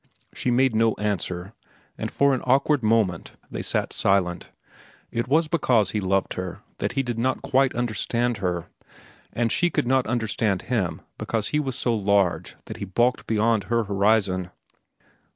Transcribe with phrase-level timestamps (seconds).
[0.33, 1.53] She made no answer,
[1.95, 4.51] and for an awkward moment they sat silent.
[5.11, 8.67] It was because he loved her that he did not quite understand her,
[9.31, 13.65] and she could not understand him because he was so large that he bulked beyond
[13.65, 14.49] her horizon.